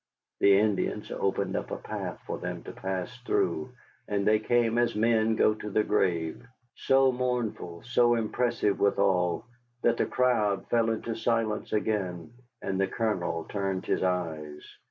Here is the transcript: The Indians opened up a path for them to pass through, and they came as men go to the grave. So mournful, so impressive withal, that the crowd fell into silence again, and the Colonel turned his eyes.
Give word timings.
The 0.39 0.57
Indians 0.57 1.11
opened 1.11 1.55
up 1.55 1.69
a 1.69 1.75
path 1.77 2.19
for 2.25 2.39
them 2.39 2.63
to 2.63 2.71
pass 2.71 3.15
through, 3.19 3.69
and 4.07 4.25
they 4.25 4.39
came 4.39 4.79
as 4.79 4.95
men 4.95 5.35
go 5.35 5.53
to 5.53 5.69
the 5.69 5.83
grave. 5.83 6.43
So 6.73 7.11
mournful, 7.11 7.83
so 7.83 8.15
impressive 8.15 8.79
withal, 8.79 9.45
that 9.83 9.97
the 9.97 10.07
crowd 10.07 10.65
fell 10.69 10.89
into 10.89 11.13
silence 11.13 11.71
again, 11.71 12.33
and 12.63 12.81
the 12.81 12.87
Colonel 12.87 13.43
turned 13.43 13.85
his 13.85 14.01
eyes. 14.01 14.63